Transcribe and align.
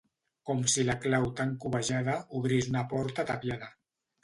Com 0.49 0.61
si 0.75 0.85
la 0.87 0.95
clau 1.03 1.27
tan 1.41 1.51
cobejada 1.67 2.17
obrís 2.41 2.73
una 2.73 2.85
porta 2.95 3.29
tapiada. 3.31 3.73